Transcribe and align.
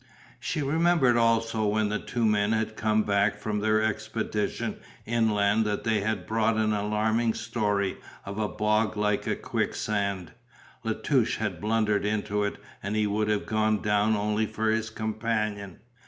She 0.39 0.63
remembered 0.63 1.15
also 1.15 1.67
when 1.67 1.89
the 1.89 1.99
two 1.99 2.25
men 2.25 2.53
had 2.53 2.75
come 2.75 3.03
back 3.03 3.37
from 3.37 3.59
their 3.59 3.83
expedition 3.83 4.79
inland 5.05 5.63
they 5.67 5.99
had 6.01 6.25
brought 6.25 6.57
an 6.57 6.73
alarming 6.73 7.35
story 7.35 7.97
of 8.25 8.39
a 8.39 8.47
bog 8.47 8.97
like 8.97 9.27
a 9.27 9.35
quick 9.35 9.75
sand. 9.75 10.31
La 10.83 10.93
Touche 10.93 11.37
had 11.37 11.61
blundered 11.61 12.03
into 12.03 12.43
it 12.43 12.57
and 12.81 12.95
he 12.95 13.05
would 13.05 13.27
have 13.29 13.45
gone 13.45 13.79
down 13.79 14.15
only 14.15 14.47
for 14.47 14.71
his 14.71 14.89
companion. 14.89 15.77